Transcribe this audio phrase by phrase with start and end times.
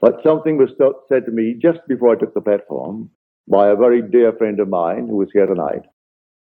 [0.00, 0.70] But something was
[1.08, 3.10] said to me just before I took the platform
[3.48, 5.82] by a very dear friend of mine who is here tonight.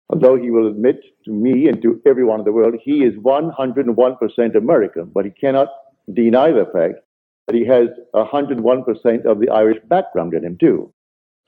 [0.09, 4.57] Although he will admit to me and to everyone in the world he is 101%
[4.57, 5.69] American, but he cannot
[6.13, 7.01] deny the fact
[7.47, 10.93] that he has 101% of the Irish background in him too.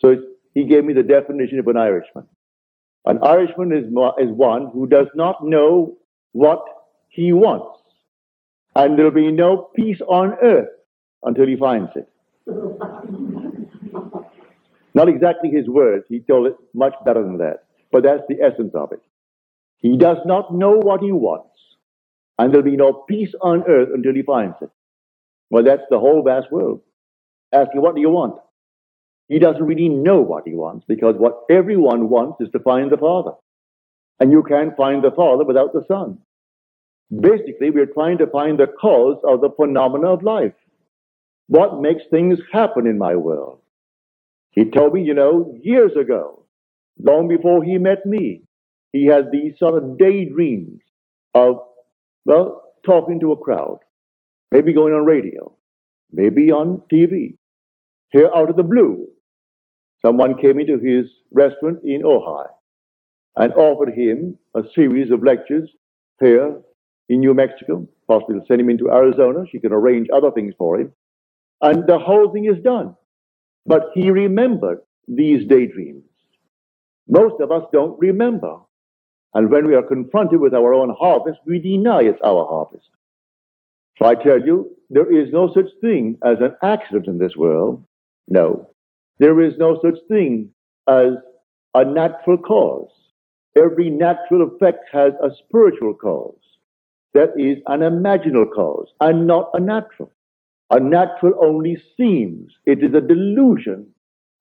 [0.00, 0.16] So
[0.54, 2.26] he gave me the definition of an Irishman.
[3.04, 5.96] An Irishman is, is one who does not know
[6.32, 6.62] what
[7.08, 7.78] he wants.
[8.74, 10.68] And there'll be no peace on earth
[11.24, 12.08] until he finds it.
[14.94, 16.04] Not exactly his words.
[16.08, 17.64] He told it much better than that.
[17.92, 19.00] But that's the essence of it.
[19.78, 21.48] He does not know what he wants.
[22.38, 24.70] And there'll be no peace on earth until he finds it.
[25.50, 26.80] Well, that's the whole vast world.
[27.52, 28.36] Asking, what do you want?
[29.28, 32.98] He doesn't really know what he wants because what everyone wants is to find the
[32.98, 33.32] Father.
[34.20, 36.18] And you can't find the Father without the Son.
[37.20, 40.54] Basically, we're trying to find the cause of the phenomena of life.
[41.52, 43.58] What makes things happen in my world?
[44.52, 46.46] He told me, you know, years ago,
[46.98, 48.44] long before he met me,
[48.90, 50.80] he had these sort of daydreams
[51.34, 51.56] of,
[52.24, 53.80] well, talking to a crowd,
[54.50, 55.54] maybe going on radio,
[56.10, 57.36] maybe on TV.
[58.12, 59.08] Here out of the blue,
[60.02, 62.46] someone came into his restaurant in Ojai
[63.36, 65.68] and offered him a series of lectures
[66.18, 66.62] here
[67.10, 69.44] in New Mexico, possibly send him into Arizona.
[69.52, 70.94] She can arrange other things for him.
[71.62, 72.96] And the whole thing is done.
[73.66, 76.04] But he remembered these daydreams.
[77.08, 78.58] Most of us don't remember.
[79.34, 82.88] And when we are confronted with our own harvest, we deny it's our harvest.
[83.98, 87.84] So I tell you, there is no such thing as an accident in this world.
[88.28, 88.70] No.
[89.18, 90.50] There is no such thing
[90.88, 91.12] as
[91.74, 92.90] a natural cause.
[93.56, 96.36] Every natural effect has a spiritual cause.
[97.14, 100.12] That is an imaginal cause and not a natural.
[100.72, 102.50] A natural only seems.
[102.64, 103.88] It is a delusion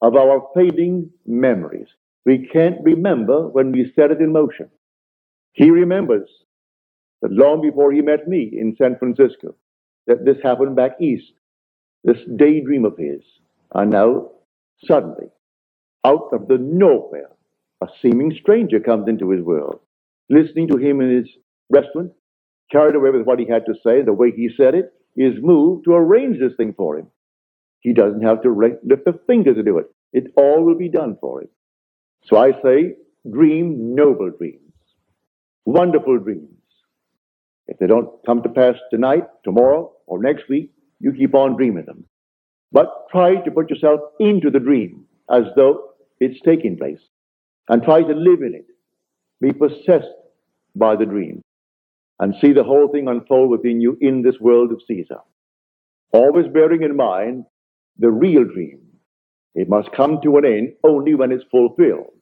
[0.02, 1.88] of our fading memories.
[2.26, 4.70] We can't remember when we set it in motion.
[5.52, 6.30] He remembers
[7.22, 9.56] that long before he met me in San Francisco,
[10.08, 11.34] that this happened back east,
[12.06, 13.22] this daydream of his.
[13.76, 14.32] And now,
[14.86, 15.28] suddenly,
[16.06, 17.30] out of the nowhere,
[17.82, 19.82] a seeming stranger comes into his world,
[20.30, 21.28] listening to him in his
[21.70, 22.14] restaurant,
[22.72, 25.86] carried away with what he had to say, the way he said it, is moved
[25.86, 27.08] to arrange this thing for him.
[27.80, 29.88] He doesn't have to lift a finger to do it.
[30.14, 31.50] It all will be done for him.
[32.26, 32.96] So I say,
[33.30, 34.74] dream noble dreams,
[35.66, 36.48] wonderful dreams.
[37.68, 41.86] If they don't come to pass tonight, tomorrow, or next week, you keep on dreaming
[41.86, 42.06] them.
[42.72, 47.02] But try to put yourself into the dream as though it's taking place
[47.70, 48.68] and try to live in it.
[49.42, 50.08] Be possessed
[50.76, 51.42] by the dream
[52.22, 55.18] and see the whole thing unfold within you in this world of Caesar.
[56.14, 57.46] Always bearing in mind
[57.98, 58.80] the real dream.
[59.56, 62.14] It must come to an end only when it's fulfilled.